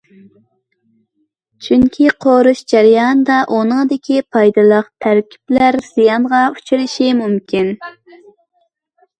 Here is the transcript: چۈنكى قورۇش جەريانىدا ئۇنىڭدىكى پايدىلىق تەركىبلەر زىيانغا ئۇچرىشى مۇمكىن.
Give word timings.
چۈنكى 1.65 2.07
قورۇش 2.25 2.63
جەريانىدا 2.73 3.37
ئۇنىڭدىكى 3.57 4.17
پايدىلىق 4.37 4.89
تەركىبلەر 5.07 5.79
زىيانغا 5.91 6.41
ئۇچرىشى 6.49 7.13
مۇمكىن. 7.23 7.71